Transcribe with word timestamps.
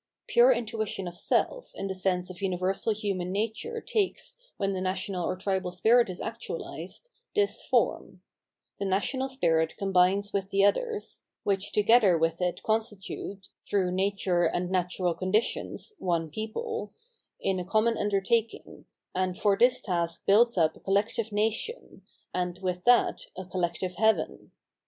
Pure 0.27 0.51
intuition 0.53 1.07
of 1.07 1.15
self 1.15 1.73
in 1.75 1.85
the 1.85 1.93
sense 1.93 2.31
of 2.31 2.41
universal 2.41 2.91
human 2.91 3.31
nature 3.31 3.79
takes, 3.79 4.35
when 4.57 4.73
the 4.73 4.81
national 4.81 5.23
or 5.23 5.35
tribal 5.35 5.71
spirit 5.71 6.09
is 6.09 6.19
actualised, 6.19 7.07
this 7.35 7.61
form: 7.61 8.23
the 8.79 8.85
national 8.85 9.29
spirit 9.29 9.77
combines 9.77 10.33
with 10.33 10.49
the 10.49 10.65
others 10.65 11.21
(which 11.43 11.71
together 11.71 12.17
with 12.17 12.41
it 12.41 12.63
constitute, 12.63 13.49
through 13.59 13.91
nature 13.91 14.45
and 14.45 14.71
natural 14.71 15.13
conditions, 15.13 15.93
one 15.99 16.31
people), 16.31 16.91
in 17.39 17.59
a 17.59 17.63
common 17.63 17.95
undertaking, 17.95 18.85
and 19.13 19.37
for 19.37 19.55
this 19.55 19.79
task 19.79 20.25
builds 20.25 20.57
up 20.57 20.75
a 20.75 20.79
collective 20.79 21.31
nation, 21.31 22.01
and, 22.33 22.57
with 22.63 22.85
that, 22.85 23.27
a 23.37 23.45
collective 23.45 23.97
heaven. 23.97 24.51